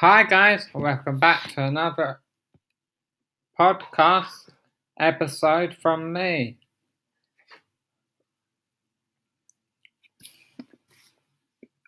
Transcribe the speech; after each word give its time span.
Hi, 0.00 0.22
guys. 0.22 0.68
Welcome 0.72 1.18
back 1.18 1.52
to 1.54 1.64
another 1.64 2.20
podcast 3.58 4.48
episode 4.98 5.76
from 5.82 6.12
me. 6.12 6.58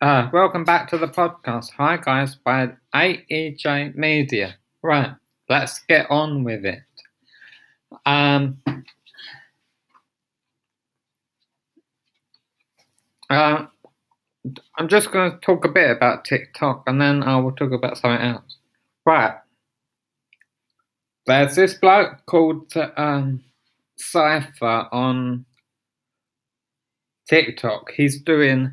Uh, 0.03 0.29
welcome 0.33 0.65
back 0.65 0.89
to 0.89 0.99
the 0.99 1.07
podcast. 1.07 1.71
Hi, 1.79 1.97
guys, 1.99 2.35
by 2.35 2.73
AEJ 2.95 3.95
Media. 3.95 4.57
Right, 4.83 5.13
let's 5.49 5.79
get 5.81 6.11
on 6.11 6.43
with 6.43 6.65
it. 6.65 6.83
Um, 8.05 8.63
uh, 13.31 13.67
I'm 14.81 14.89
just 14.89 15.13
going 15.13 15.31
to 15.31 15.37
talk 15.41 15.67
a 15.67 15.69
bit 15.69 15.91
about 15.91 16.25
TikTok 16.25 16.85
and 16.87 16.99
then 16.99 17.23
I 17.23 17.37
will 17.37 17.53
talk 17.53 17.71
about 17.71 17.99
something 17.99 18.27
else. 18.27 18.57
Right. 19.05 19.35
There's 21.27 21.55
this 21.55 21.75
bloke 21.75 22.25
called 22.25 22.73
um, 22.97 23.45
Cypher 23.97 24.89
on 24.91 25.45
TikTok. 27.29 27.91
He's 27.95 28.23
doing, 28.23 28.73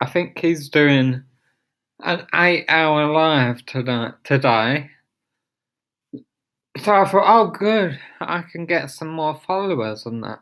I 0.00 0.06
think 0.06 0.38
he's 0.38 0.70
doing 0.70 1.22
an 2.02 2.26
eight 2.34 2.64
hour 2.70 3.12
live 3.12 3.66
today. 3.66 4.88
So 6.78 6.94
I 6.94 7.04
thought, 7.04 7.24
oh, 7.26 7.48
good, 7.48 8.00
I 8.22 8.40
can 8.40 8.64
get 8.64 8.90
some 8.90 9.08
more 9.08 9.38
followers 9.46 10.06
on 10.06 10.22
that. 10.22 10.38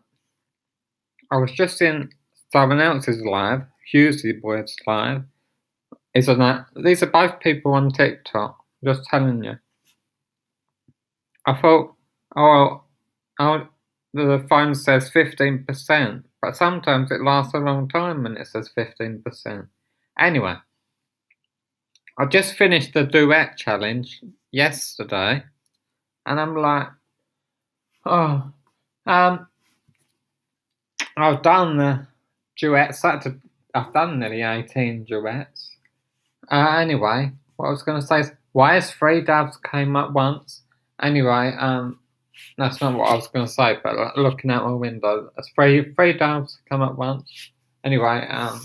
I 1.33 1.39
was 1.39 1.51
just 1.51 1.83
in 1.83 2.11
someone 2.53 2.81
else's 2.81 3.21
live 3.25 3.63
Hughley 3.93 4.41
Boys 4.41 4.77
Live 4.87 5.23
is 6.15 6.29
on 6.29 6.39
that. 6.41 6.67
These 6.77 7.03
are 7.03 7.07
both 7.07 7.41
people 7.41 7.73
on 7.73 7.91
TikTok. 7.91 8.59
Just 8.85 9.05
telling 9.05 9.45
you. 9.45 9.55
I 11.47 11.55
thought, 11.55 11.95
oh, 12.37 12.83
oh, 13.39 13.69
the 14.13 14.45
phone 14.49 14.75
says 14.75 15.11
15%, 15.11 16.25
but 16.43 16.57
sometimes 16.57 17.11
it 17.11 17.23
lasts 17.23 17.55
a 17.55 17.59
long 17.59 17.89
time 17.89 18.25
when 18.25 18.37
it 18.37 18.49
says 18.49 18.71
15%. 18.77 19.69
Anyway, 20.19 20.55
I 22.19 22.25
just 22.27 22.55
finished 22.55 22.95
the 22.95 23.05
duet 23.05 23.57
challenge 23.57 24.23
yesterday, 24.51 25.45
and 26.25 26.41
I'm 26.41 26.57
like, 26.57 26.89
oh, 28.07 28.51
um, 29.07 29.47
I've 31.17 31.43
done 31.43 31.77
the 31.77 32.07
duets. 32.57 33.03
That 33.03 33.27
I've 33.77 33.93
done 33.93 34.19
nearly 34.19 34.43
18 34.43 35.05
duets. 35.05 35.77
Uh, 36.51 36.77
anyway, 36.79 37.33
what 37.57 37.67
I 37.67 37.71
was 37.71 37.83
going 37.83 38.01
to 38.01 38.07
say 38.07 38.21
is, 38.21 38.33
why 38.53 38.77
is 38.77 38.91
Three 38.91 39.21
Doves 39.21 39.59
came 39.71 39.97
up 39.97 40.13
once? 40.13 40.63
Anyway, 41.03 41.55
um, 41.59 41.99
that's 42.59 42.81
not 42.81 42.95
what 42.97 43.11
I 43.11 43.15
was 43.15 43.29
going 43.29 43.47
to 43.47 43.53
say, 43.53 43.79
but 43.83 44.17
looking 44.17 44.51
out 44.51 44.65
my 44.65 44.73
window, 44.73 45.31
three, 45.55 45.93
three 45.93 46.13
doves 46.15 46.59
come 46.69 46.83
up 46.83 46.97
once. 46.97 47.51
Anyway, 47.85 48.27
um, 48.29 48.61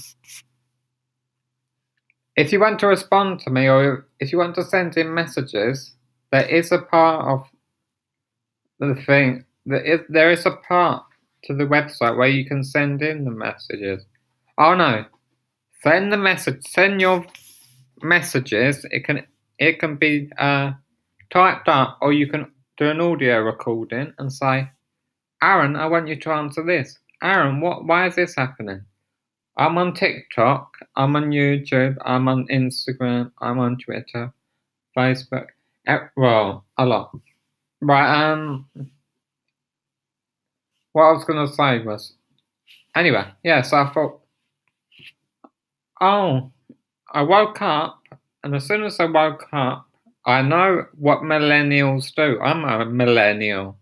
if 2.36 2.52
you 2.52 2.60
want 2.60 2.80
to 2.80 2.88
respond 2.88 3.40
to 3.42 3.50
me 3.50 3.68
or 3.68 4.08
if 4.20 4.32
you 4.32 4.38
want 4.38 4.56
to 4.56 4.64
send 4.64 4.98
in 4.98 5.14
messages, 5.14 5.94
there 6.32 6.48
is 6.48 6.72
a 6.72 6.80
part 6.80 7.28
of 7.28 7.50
the 8.80 8.96
thing, 9.04 9.46
there 9.66 9.84
is, 9.84 10.00
there 10.10 10.32
is 10.32 10.46
a 10.46 10.56
part 10.68 11.04
to 11.44 11.54
the 11.54 11.66
website 11.66 12.18
where 12.18 12.28
you 12.28 12.46
can 12.46 12.64
send 12.64 13.02
in 13.02 13.26
the 13.26 13.32
messages. 13.32 14.06
Oh 14.58 14.76
no. 14.76 15.06
Send 15.84 16.12
the 16.12 16.18
message. 16.18 16.62
Send 16.68 17.02
your 17.02 17.26
messages. 18.04 18.86
It 18.92 19.04
can 19.04 19.26
it 19.60 19.80
can 19.80 19.96
be 19.96 20.30
uh, 20.38 20.72
typed 21.32 21.68
up, 21.68 21.98
or 22.02 22.14
you 22.14 22.28
can 22.28 22.52
do 22.78 22.90
an 22.90 23.02
audio 23.02 23.40
recording 23.40 24.14
and 24.18 24.32
say, 24.32 24.70
"Aaron, 25.42 25.76
I 25.76 25.88
want 25.88 26.08
you 26.08 26.16
to 26.20 26.32
answer 26.32 26.64
this." 26.64 26.98
Aaron, 27.24 27.62
what? 27.62 27.86
Why 27.86 28.08
is 28.08 28.16
this 28.16 28.36
happening? 28.36 28.82
I'm 29.58 29.78
on 29.78 29.94
TikTok. 29.94 30.78
I'm 30.96 31.16
on 31.16 31.32
YouTube. 31.32 31.98
I'm 32.06 32.28
on 32.28 32.48
Instagram. 32.48 33.32
I'm 33.42 33.60
on 33.60 33.78
Twitter, 33.78 34.34
Facebook. 34.98 35.48
Well, 36.16 36.66
a 36.78 36.86
lot. 36.86 37.12
Right. 37.82 38.32
Um. 38.32 38.68
What 40.94 41.04
I 41.04 41.12
was 41.12 41.24
gonna 41.26 41.48
say 41.48 41.84
was, 41.84 42.14
anyway, 42.96 43.26
yeah. 43.44 43.62
So 43.62 43.78
I 43.78 43.90
thought 43.94 44.21
Oh, 46.02 46.52
I 47.14 47.22
woke 47.22 47.62
up, 47.62 48.02
and 48.44 48.56
as 48.56 48.66
soon 48.66 48.84
as 48.84 49.00
I 49.00 49.06
woke 49.06 49.46
up, 49.54 49.88
I 50.26 50.42
know 50.42 50.88
what 50.98 51.20
millennials 51.20 52.14
do. 52.16 52.40
I'm 52.42 52.64
a 52.66 52.86
millennial. 52.86 53.78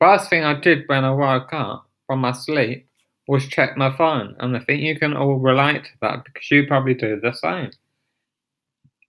First 0.00 0.28
thing 0.30 0.42
I 0.44 0.58
did 0.58 0.82
when 0.88 1.04
I 1.04 1.12
woke 1.12 1.52
up 1.52 1.88
from 2.08 2.20
my 2.20 2.32
sleep 2.32 2.88
was 3.28 3.46
check 3.46 3.76
my 3.76 3.96
phone, 3.96 4.34
and 4.40 4.56
I 4.56 4.60
think 4.60 4.82
you 4.82 4.98
can 4.98 5.16
all 5.16 5.36
relate 5.36 5.84
to 5.84 5.90
that 6.02 6.24
because 6.24 6.50
you 6.50 6.66
probably 6.66 6.94
do 6.94 7.20
the 7.20 7.32
same. 7.32 7.70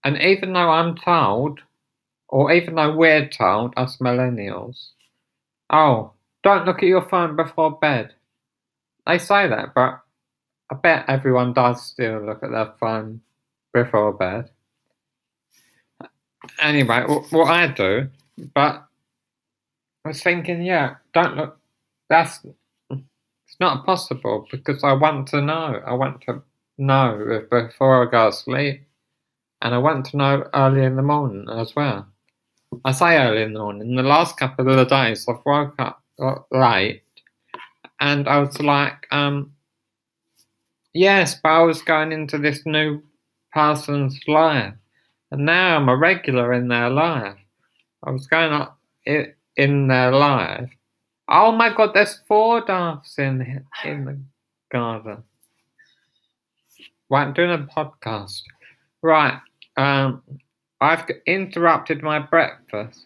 And 0.03 0.21
even 0.21 0.53
though 0.53 0.69
I'm 0.69 0.95
told, 0.95 1.61
or 2.29 2.53
even 2.53 2.75
though 2.75 2.95
we're 2.95 3.27
told, 3.27 3.73
us 3.75 3.97
millennials, 3.97 4.89
oh, 5.71 6.13
don't 6.43 6.65
look 6.65 6.77
at 6.77 6.89
your 6.89 7.09
phone 7.09 7.35
before 7.35 7.79
bed. 7.79 8.13
They 9.07 9.17
say 9.17 9.47
that, 9.47 9.73
but 9.73 10.01
I 10.75 10.77
bet 10.81 11.05
everyone 11.07 11.53
does 11.53 11.85
still 11.85 12.25
look 12.25 12.43
at 12.43 12.51
their 12.51 12.73
phone 12.79 13.21
before 13.73 14.11
bed. 14.11 14.49
Anyway, 16.59 17.01
what 17.29 17.49
I 17.49 17.67
do, 17.67 18.09
but 18.53 18.85
I 20.03 20.09
was 20.09 20.21
thinking, 20.21 20.63
yeah, 20.63 20.95
don't 21.13 21.37
look. 21.37 21.57
That's 22.09 22.45
it's 22.89 23.59
not 23.59 23.85
possible 23.85 24.47
because 24.51 24.83
I 24.83 24.91
want 24.93 25.27
to 25.29 25.41
know. 25.41 25.81
I 25.85 25.93
want 25.93 26.21
to 26.23 26.43
know 26.77 27.45
before 27.49 28.05
I 28.05 28.11
go 28.11 28.31
to 28.31 28.35
sleep, 28.35 28.85
and 29.61 29.73
I 29.73 29.77
want 29.77 30.05
to 30.07 30.17
know 30.17 30.49
early 30.53 30.83
in 30.83 30.97
the 30.97 31.01
morning 31.01 31.47
as 31.49 31.73
well. 31.73 32.05
I 32.83 32.91
say 32.91 33.17
early 33.17 33.43
in 33.43 33.53
the 33.53 33.59
morning. 33.59 33.91
In 33.91 33.95
the 33.95 34.03
last 34.03 34.35
couple 34.35 34.67
of 34.67 34.87
days, 34.89 35.25
I've 35.29 35.45
woke 35.45 35.75
up 35.79 36.03
late, 36.51 37.03
and 38.01 38.27
I 38.27 38.39
was 38.39 38.59
like, 38.59 39.07
um, 39.11 39.54
Yes, 40.95 41.41
was 41.43 41.81
going 41.81 42.13
into 42.13 42.37
this 42.37 42.65
new 42.65 43.03
person's 43.51 44.17
life, 44.29 44.75
and 45.29 45.45
now 45.45 45.75
I'm 45.75 45.89
a 45.89 45.97
regular 45.97 46.53
in 46.53 46.69
their 46.69 46.89
life. 46.89 47.35
I 48.01 48.11
was 48.11 48.27
going 48.27 48.53
up 48.53 48.79
in 49.05 49.87
their 49.89 50.13
life. 50.13 50.69
Oh 51.27 51.51
my 51.51 51.73
God, 51.73 51.91
there's 51.93 52.21
four 52.29 52.61
doves 52.61 53.19
in 53.19 53.65
in 53.83 54.05
the 54.05 54.17
garden. 54.71 55.23
Right, 57.09 57.27
I'm 57.27 57.33
doing 57.33 57.51
a 57.51 57.57
podcast. 57.57 58.43
Right, 59.01 59.37
um, 59.75 60.23
I've 60.79 61.05
interrupted 61.27 62.03
my 62.03 62.19
breakfast 62.19 63.05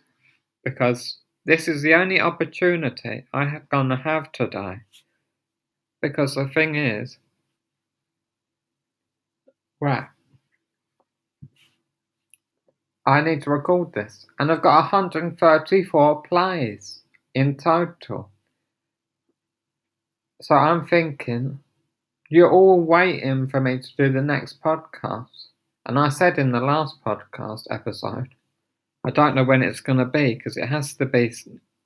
because 0.63 1.17
this 1.43 1.67
is 1.67 1.81
the 1.81 1.95
only 1.95 2.21
opportunity 2.21 3.25
I'm 3.33 3.63
gonna 3.71 3.97
have 3.97 4.31
today. 4.31 4.81
Because 6.03 6.35
the 6.35 6.47
thing 6.49 6.75
is, 6.75 7.17
Right. 9.81 10.07
I 13.05 13.21
need 13.21 13.41
to 13.43 13.49
record 13.49 13.93
this. 13.93 14.27
And 14.37 14.51
I've 14.51 14.61
got 14.61 14.91
134 14.91 16.21
plays 16.23 17.01
in 17.33 17.55
total. 17.57 18.29
So 20.41 20.55
I'm 20.55 20.85
thinking, 20.87 21.59
you're 22.29 22.51
all 22.51 22.81
waiting 22.81 23.47
for 23.47 23.59
me 23.59 23.79
to 23.79 23.95
do 23.97 24.11
the 24.13 24.21
next 24.21 24.61
podcast. 24.61 25.27
And 25.85 25.97
I 25.97 26.09
said 26.09 26.37
in 26.37 26.51
the 26.51 26.59
last 26.59 27.03
podcast 27.03 27.63
episode, 27.71 28.27
I 29.05 29.11
don't 29.11 29.33
know 29.33 29.43
when 29.43 29.63
it's 29.63 29.79
going 29.79 29.97
to 29.97 30.05
be 30.05 30.35
because 30.35 30.57
it 30.57 30.67
has 30.67 30.93
to 30.95 31.05
be 31.05 31.33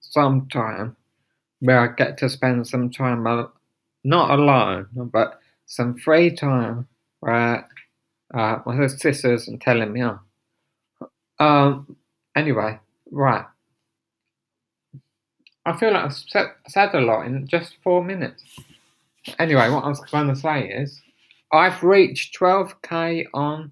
some 0.01 0.47
time 0.49 0.95
where 1.59 1.79
I 1.79 1.95
get 1.95 2.17
to 2.17 2.27
spend 2.27 2.67
some 2.67 2.89
time, 2.89 3.23
not 4.03 4.31
alone, 4.31 4.87
but 4.93 5.39
some 5.67 5.97
free 5.97 6.35
time 6.35 6.87
where 7.21 7.65
uh, 8.33 8.59
my 8.65 8.87
sisters 8.87 9.47
and 9.47 9.61
telling 9.61 9.93
me 9.93 10.01
off. 10.01 10.21
Um, 11.39 11.97
anyway, 12.35 12.79
right. 13.11 13.45
I 15.65 15.77
feel 15.77 15.93
like 15.93 16.05
I've 16.05 16.13
said, 16.13 16.47
said 16.67 16.93
a 16.93 16.99
lot 16.99 17.25
in 17.25 17.47
just 17.47 17.77
four 17.83 18.03
minutes. 18.03 18.43
Anyway, 19.39 19.69
what 19.69 19.85
I 19.85 19.87
was 19.87 20.01
going 20.11 20.27
to 20.27 20.35
say 20.35 20.67
is, 20.67 21.01
I've 21.51 21.83
reached 21.83 22.37
12k 22.37 23.27
on 23.33 23.71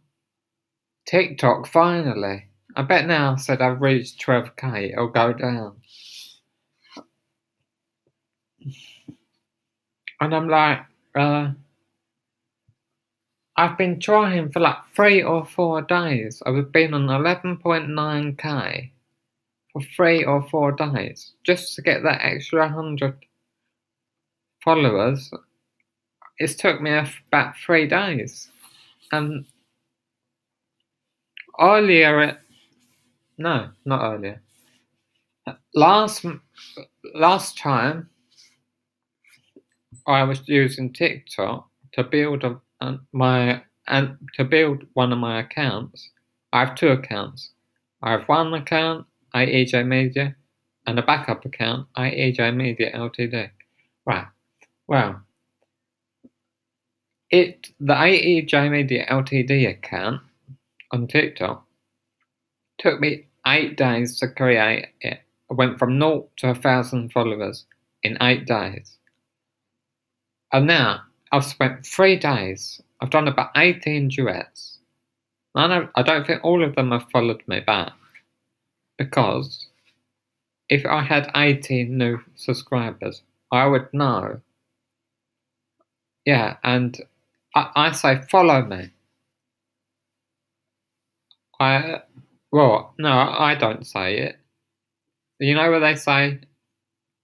TikTok 1.05 1.67
finally. 1.67 2.47
I 2.75 2.83
bet 2.83 3.07
now 3.07 3.33
I 3.33 3.35
said 3.35 3.61
I've 3.61 3.81
reached 3.81 4.25
12k, 4.25 4.93
it'll 4.93 5.09
go 5.09 5.33
down. 5.33 5.75
And 10.21 10.35
I'm 10.35 10.47
like, 10.47 10.79
uh, 11.15 11.49
I've 13.61 13.77
been 13.77 13.99
trying 13.99 14.51
for 14.51 14.59
like 14.59 14.83
three 14.95 15.21
or 15.21 15.45
four 15.45 15.83
days. 15.83 16.41
I've 16.47 16.71
been 16.71 16.95
on 16.95 17.05
11.9k 17.05 18.91
for 19.71 19.81
three 19.95 20.23
or 20.23 20.49
four 20.49 20.71
days 20.71 21.33
just 21.43 21.75
to 21.75 21.83
get 21.83 22.01
that 22.01 22.25
extra 22.25 22.61
100 22.61 23.23
followers. 24.63 25.29
It's 26.39 26.55
took 26.55 26.81
me 26.81 26.89
about 27.27 27.55
three 27.55 27.85
days. 27.85 28.49
And 29.11 29.45
earlier, 31.59 32.39
no, 33.37 33.69
not 33.85 34.11
earlier. 34.11 34.41
Last 35.75 36.25
last 37.13 37.59
time, 37.59 38.09
I 40.07 40.23
was 40.23 40.41
using 40.47 40.91
TikTok 40.91 41.69
to 41.93 42.03
build 42.03 42.43
a, 42.43 42.59
my 43.11 43.63
and 43.87 44.17
to 44.35 44.43
build 44.43 44.83
one 44.93 45.11
of 45.11 45.19
my 45.19 45.39
accounts. 45.39 46.09
I 46.53 46.65
have 46.65 46.75
two 46.75 46.89
accounts. 46.89 47.51
I 48.01 48.11
have 48.11 48.27
one 48.27 48.53
account, 48.53 49.05
AEJ 49.35 49.87
Media, 49.87 50.35
and 50.87 50.99
a 50.99 51.03
backup 51.03 51.45
account, 51.45 51.87
AEJ 51.97 52.55
Media 52.55 52.91
Ltd. 52.93 53.51
Right. 54.05 54.27
Well, 54.87 55.21
it 57.29 57.67
the 57.79 57.93
AEJ 57.93 58.71
Media 58.71 59.05
Ltd 59.09 59.69
account 59.69 60.21
on 60.91 61.07
TikTok 61.07 61.65
took 62.79 62.99
me 62.99 63.27
eight 63.47 63.77
days 63.77 64.19
to 64.19 64.27
create 64.27 64.87
it. 65.01 65.19
I 65.49 65.53
went 65.53 65.79
from 65.79 65.97
naught 65.99 66.29
to 66.37 66.49
a 66.49 66.55
thousand 66.55 67.11
followers 67.11 67.65
in 68.03 68.17
eight 68.21 68.45
days. 68.45 68.97
And 70.51 70.67
now 70.67 71.01
I've 71.31 71.45
spent 71.45 71.85
three 71.85 72.17
days. 72.17 72.81
I've 72.99 73.09
done 73.09 73.27
about 73.27 73.51
18 73.55 74.09
duets. 74.09 74.79
Don't, 75.55 75.89
I 75.95 76.01
don't 76.01 76.25
think 76.25 76.43
all 76.43 76.63
of 76.63 76.75
them 76.75 76.91
have 76.91 77.09
followed 77.11 77.41
me 77.47 77.59
back 77.59 77.93
because 78.97 79.67
if 80.69 80.85
I 80.85 81.01
had 81.01 81.31
18 81.35 81.97
new 81.97 82.19
subscribers, 82.35 83.23
I 83.51 83.65
would 83.65 83.87
know. 83.93 84.39
Yeah, 86.25 86.57
and 86.63 86.97
I, 87.55 87.71
I 87.75 87.91
say 87.91 88.21
follow 88.29 88.63
me. 88.63 88.91
I 91.59 92.01
well, 92.51 92.93
no, 92.97 93.11
I 93.11 93.55
don't 93.55 93.85
say 93.85 94.17
it. 94.17 94.37
You 95.39 95.55
know 95.55 95.71
what 95.71 95.79
they 95.79 95.95
say? 95.95 96.39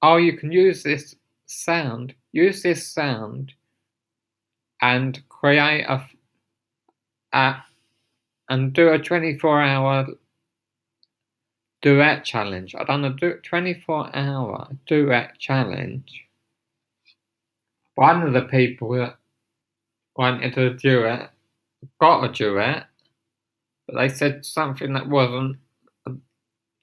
Oh, 0.01 0.17
you 0.17 0.37
can 0.37 0.51
use 0.51 0.83
this 0.83 1.15
sound, 1.45 2.13
use 2.31 2.63
this 2.63 2.87
sound, 2.87 3.53
and 4.81 5.21
create 5.29 5.83
a, 5.83 6.05
a 7.33 7.55
and 8.49 8.73
do 8.73 8.89
a 8.89 8.99
24 8.99 9.61
hour 9.61 10.07
duet 11.81 12.23
challenge. 12.23 12.75
I 12.75 12.83
done 12.83 13.05
a 13.05 13.13
24 13.13 14.15
hour 14.15 14.67
duet 14.85 15.37
challenge. 15.39 16.25
One 17.95 18.21
of 18.21 18.33
the 18.33 18.43
people 18.43 18.91
that 18.91 19.17
wanted 20.15 20.57
a 20.57 20.73
duet 20.73 21.31
got 21.99 22.23
a 22.23 22.31
duet, 22.31 22.85
but 23.87 23.95
they 23.95 24.09
said 24.09 24.45
something 24.45 24.93
that 24.93 25.07
wasn't 25.07 25.57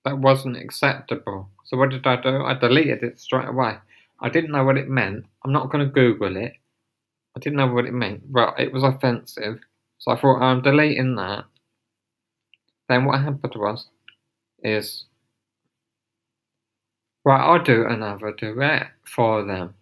that 0.05 0.19
wasn't 0.19 0.57
acceptable. 0.57 1.49
So 1.65 1.77
what 1.79 1.91
did 1.91 2.07
I 2.07 2.21
do? 2.21 2.45
I 2.45 2.55
deleted 2.55 3.03
it 3.03 3.19
straight 3.19 3.49
away. 3.49 3.77
I 4.21 4.29
didn't 4.29 4.53
know 4.53 4.65
what 4.65 4.77
it 4.77 4.89
meant. 4.89 5.25
I'm 5.45 5.53
not 5.53 5.71
going 5.71 5.85
to 5.85 5.91
Google 5.93 6.37
it. 6.37 6.55
I 7.37 7.41
didn't 7.41 7.57
know 7.57 7.67
what 7.67 7.87
it 7.87 7.93
meant, 7.93 8.33
but 8.33 8.59
it 8.59 8.73
was 8.73 8.83
offensive. 8.83 9.61
So 9.99 10.13
I 10.13 10.17
thought 10.17 10.43
I'm 10.43 10.63
deleting 10.63 11.17
that. 11.17 11.45
Then 12.89 13.05
what 13.05 13.21
happened 13.21 13.55
was, 13.57 13.89
is, 14.63 15.07
right, 17.25 17.41
I'll 17.41 17.63
do 17.63 17.87
another 17.87 18.33
duet 18.33 18.89
for 19.07 19.45
them. 19.45 19.75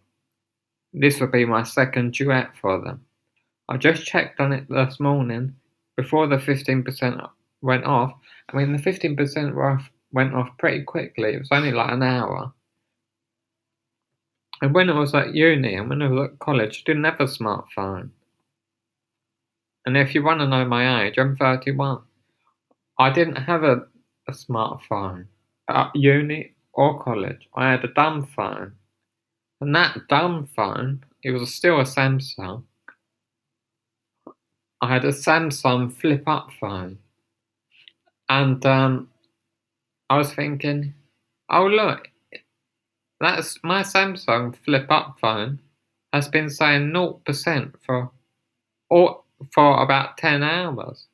This 0.92 1.20
will 1.20 1.28
be 1.28 1.44
my 1.44 1.62
second 1.62 2.12
duet 2.12 2.50
for 2.60 2.80
them. 2.80 3.04
I 3.68 3.76
just 3.76 4.04
checked 4.04 4.40
on 4.40 4.52
it 4.52 4.68
this 4.68 5.00
morning 5.00 5.54
before 5.96 6.26
the 6.26 6.36
15% 6.36 7.28
went 7.60 7.84
off. 7.84 8.12
I 8.52 8.56
mean, 8.56 8.72
the 8.72 8.82
15% 8.82 9.82
went 10.12 10.34
off 10.34 10.50
pretty 10.58 10.82
quickly. 10.84 11.34
It 11.34 11.38
was 11.38 11.48
only 11.50 11.72
like 11.72 11.90
an 11.90 12.02
hour. 12.02 12.52
And 14.62 14.72
when 14.72 14.88
I 14.88 14.96
was 14.96 15.12
at 15.12 15.34
uni 15.34 15.74
and 15.74 15.90
when 15.90 16.02
I 16.02 16.08
was 16.08 16.30
at 16.30 16.38
college, 16.38 16.84
I 16.86 16.92
didn't 16.92 17.04
have 17.04 17.20
a 17.20 17.24
smartphone. 17.24 18.10
And 19.84 19.96
if 19.96 20.14
you 20.14 20.22
want 20.22 20.38
to 20.38 20.46
know 20.46 20.64
my 20.64 21.04
age, 21.04 21.18
I'm 21.18 21.36
31. 21.36 22.00
I 22.96 23.10
didn't 23.10 23.36
have 23.42 23.64
a, 23.64 23.82
a 24.28 24.32
smartphone 24.32 25.26
at 25.68 25.90
uni 25.96 26.54
or 26.74 27.02
college. 27.02 27.48
I 27.56 27.72
had 27.72 27.84
a 27.84 27.88
dumb 27.88 28.28
phone. 28.36 28.74
And 29.60 29.74
that 29.74 29.98
dumb 30.08 30.48
phone, 30.54 31.02
it 31.24 31.32
was 31.32 31.52
still 31.52 31.80
a 31.80 31.84
Samsung. 31.84 32.62
I 34.80 34.92
had 34.92 35.04
a 35.04 35.10
Samsung 35.10 35.92
flip 35.92 36.22
up 36.28 36.50
phone. 36.60 36.98
And 38.28 38.64
um, 38.64 39.08
I 40.08 40.18
was 40.18 40.32
thinking, 40.32 40.94
oh, 41.50 41.66
look, 41.66 42.11
that's 43.22 43.58
my 43.62 43.82
Samsung 43.82 44.54
flip 44.64 44.86
up 44.90 45.16
phone 45.20 45.60
has 46.12 46.28
been 46.28 46.50
saying 46.50 46.90
0% 46.90 47.72
for, 47.86 48.10
or, 48.90 49.22
for 49.52 49.82
about 49.82 50.18
10 50.18 50.42
hours. 50.42 51.06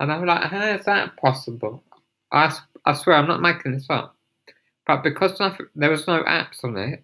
And 0.00 0.12
I'm 0.12 0.24
like, 0.24 0.44
how 0.44 0.66
is 0.66 0.86
that 0.86 1.16
possible? 1.16 1.82
I, 2.32 2.56
I 2.86 2.94
swear, 2.94 3.16
I'm 3.16 3.28
not 3.28 3.42
making 3.42 3.72
this 3.72 3.86
up. 3.90 4.16
But 4.86 5.02
because 5.02 5.38
nothing, 5.40 5.66
there 5.74 5.90
was 5.90 6.06
no 6.06 6.22
apps 6.22 6.62
on 6.62 6.76
it, 6.76 7.02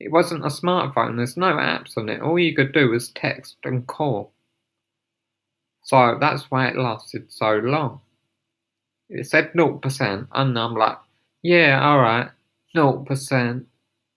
it 0.00 0.10
wasn't 0.10 0.44
a 0.44 0.48
smartphone, 0.48 1.16
there's 1.16 1.36
no 1.36 1.52
apps 1.54 1.96
on 1.96 2.08
it. 2.08 2.20
All 2.20 2.38
you 2.38 2.54
could 2.54 2.72
do 2.72 2.90
was 2.90 3.10
text 3.10 3.56
and 3.64 3.86
call. 3.86 4.32
So 5.82 6.16
that's 6.20 6.50
why 6.50 6.68
it 6.68 6.76
lasted 6.76 7.30
so 7.30 7.56
long. 7.56 8.00
It 9.08 9.26
said 9.26 9.52
0%, 9.52 10.28
and 10.32 10.58
I'm 10.58 10.74
like, 10.74 10.98
yeah, 11.42 11.80
alright, 11.82 12.30
0%. 12.74 13.64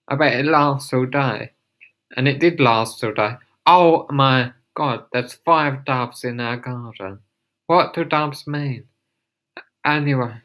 I 0.07 0.15
bet 0.15 0.39
it 0.39 0.45
lasts 0.45 0.93
all 0.93 1.05
day. 1.05 1.51
And 2.15 2.27
it 2.27 2.39
did 2.39 2.59
last 2.59 3.03
all 3.03 3.13
day. 3.13 3.35
Oh 3.65 4.07
my 4.09 4.53
god, 4.75 5.05
there's 5.11 5.33
five 5.33 5.85
doves 5.85 6.23
in 6.23 6.39
our 6.39 6.57
garden. 6.57 7.19
What 7.67 7.93
do 7.93 8.05
doves 8.05 8.47
mean? 8.47 8.85
Anyway. 9.85 10.35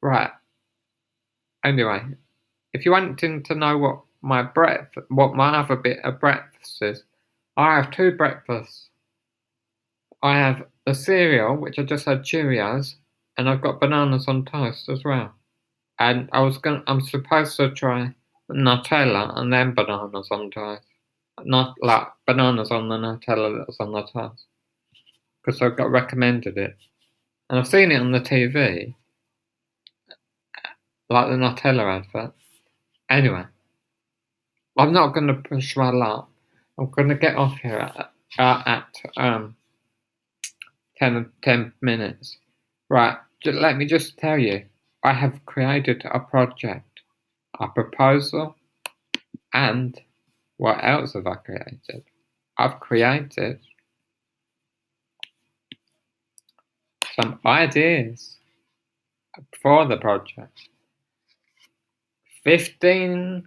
Right. 0.00 0.30
Anyway, 1.64 2.02
if 2.74 2.84
you 2.84 2.90
wanting 2.90 3.42
to 3.44 3.54
know 3.54 3.78
what 3.78 4.00
my 4.20 4.42
breakfast, 4.42 5.06
what 5.08 5.34
my 5.34 5.58
other 5.58 5.76
bit 5.76 5.98
of 6.04 6.20
breakfast 6.20 6.82
is, 6.82 7.02
I 7.56 7.76
have 7.76 7.90
two 7.90 8.12
breakfasts. 8.12 8.90
I 10.22 10.36
have 10.36 10.64
a 10.86 10.94
cereal, 10.94 11.56
which 11.56 11.78
I 11.78 11.82
just 11.82 12.04
had 12.04 12.22
Cheerios, 12.22 12.96
and 13.38 13.48
I've 13.48 13.62
got 13.62 13.80
bananas 13.80 14.28
on 14.28 14.44
toast 14.44 14.88
as 14.88 15.02
well. 15.04 15.34
And 15.98 16.28
I 16.32 16.40
was 16.40 16.58
going 16.58 16.80
to 16.80 16.90
I'm 16.90 17.00
supposed 17.00 17.56
to 17.56 17.70
try 17.70 18.14
Nutella 18.50 19.38
and 19.38 19.52
then 19.52 19.74
bananas 19.74 20.28
on 20.30 20.50
toast. 20.50 20.82
Not 21.44 21.74
like 21.80 22.08
bananas 22.26 22.70
on 22.70 22.88
the 22.88 22.96
Nutella 22.96 23.64
that's 23.64 23.78
on 23.80 23.92
the 23.92 24.02
toast. 24.02 24.44
Because 25.44 25.60
I 25.62 25.68
got 25.70 25.90
recommended 25.90 26.56
it. 26.56 26.76
And 27.48 27.58
I've 27.58 27.68
seen 27.68 27.92
it 27.92 28.00
on 28.00 28.12
the 28.12 28.20
TV. 28.20 28.94
Like 31.10 31.28
the 31.28 31.36
Nutella 31.36 32.00
advert. 32.00 32.34
Anyway. 33.10 33.44
I'm 34.76 34.92
not 34.92 35.14
going 35.14 35.28
to 35.28 35.34
push 35.34 35.76
my 35.76 35.90
luck. 35.90 36.28
I'm 36.78 36.90
going 36.90 37.08
to 37.08 37.14
get 37.14 37.36
off 37.36 37.56
here 37.58 37.78
at, 38.38 38.66
at 38.66 38.88
um, 39.16 39.56
10, 40.96 41.30
10 41.42 41.72
minutes. 41.80 42.38
Right, 42.88 43.16
let 43.44 43.76
me 43.76 43.86
just 43.86 44.18
tell 44.18 44.38
you, 44.38 44.64
I 45.04 45.12
have 45.12 45.44
created 45.46 46.02
a 46.04 46.18
project, 46.18 47.00
a 47.60 47.68
proposal, 47.68 48.56
and 49.52 50.00
what 50.56 50.82
else 50.82 51.12
have 51.12 51.26
I 51.26 51.36
created? 51.36 52.04
I've 52.58 52.80
created 52.80 53.60
some 57.14 57.38
ideas 57.44 58.36
for 59.62 59.86
the 59.86 59.98
project. 59.98 60.68
15 62.42 63.46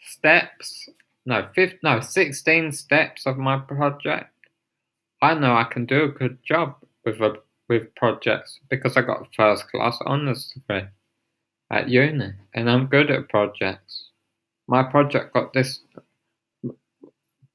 steps, 0.00 0.88
no, 1.24 1.48
15, 1.54 1.78
no, 1.82 2.00
16 2.00 2.72
steps 2.72 3.26
of 3.26 3.38
my 3.38 3.58
project 3.58 4.32
I 5.20 5.34
know 5.34 5.54
I 5.56 5.64
can 5.64 5.84
do 5.84 6.04
a 6.04 6.08
good 6.08 6.38
job 6.44 6.76
with 7.04 7.20
a, 7.20 7.34
with 7.68 7.94
projects 7.94 8.60
because 8.68 8.96
I 8.96 9.02
got 9.02 9.28
first 9.34 9.70
class 9.70 9.98
honours 10.06 10.52
degree 10.54 10.88
at 11.70 11.88
uni, 11.88 12.32
and 12.54 12.70
I'm 12.70 12.86
good 12.86 13.10
at 13.10 13.28
projects. 13.28 14.10
My 14.66 14.82
project 14.82 15.34
got 15.34 15.52
this 15.52 15.80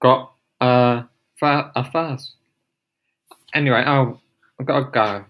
got 0.01 0.33
uh 0.61 1.03
a 1.41 1.91
first. 1.91 2.35
Anyway, 3.53 3.83
oh, 3.85 4.19
I've 4.59 4.65
got 4.65 4.79
to 4.79 5.25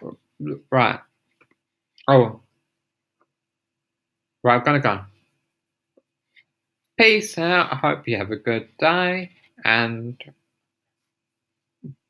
go. 0.00 0.16
Right. 0.70 0.98
Oh. 2.08 2.40
Right, 4.42 4.56
I'm 4.56 4.64
gonna 4.64 4.80
go. 4.80 5.00
Peace 6.96 7.36
out. 7.38 7.72
I 7.72 7.76
hope 7.76 8.08
you 8.08 8.16
have 8.16 8.30
a 8.30 8.36
good 8.36 8.68
day 8.78 9.30
and 9.64 10.16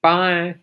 bye. 0.02 0.56